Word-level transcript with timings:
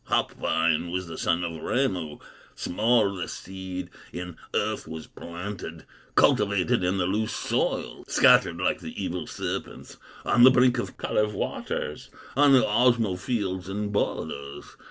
Hop 0.05 0.31
vine 0.31 0.89
was 0.89 1.05
the 1.05 1.15
son 1.15 1.43
of 1.43 1.61
Remu, 1.61 2.17
Small 2.55 3.13
the 3.13 3.27
seed 3.27 3.91
in 4.11 4.35
earth 4.51 4.87
was 4.87 5.05
planted, 5.05 5.85
Cultivated 6.15 6.83
in 6.83 6.97
the 6.97 7.05
loose 7.05 7.35
soil, 7.35 8.03
Scattered 8.07 8.57
like 8.57 8.79
the 8.79 8.99
evil 8.99 9.27
serpents 9.27 9.97
On 10.25 10.41
the 10.43 10.49
brink 10.49 10.79
of 10.79 10.97
Kalew 10.97 11.31
waters, 11.31 12.09
On 12.35 12.51
the 12.51 12.63
Osmo 12.63 13.15
fields 13.15 13.69
and 13.69 13.91
borders. 13.91 14.75